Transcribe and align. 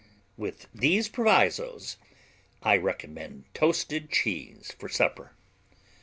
With 0.35 0.65
these 0.73 1.07
provisos, 1.07 1.97
I 2.63 2.75
recommend 2.75 3.45
toasted 3.53 4.09
cheese 4.09 4.73
for 4.79 4.89
supper. 4.89 5.35